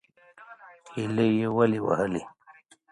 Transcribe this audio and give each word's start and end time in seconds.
_هيلۍ 0.93 1.29
يې 1.39 1.47
ولې 1.57 1.79
وهلې؟ 1.85 2.21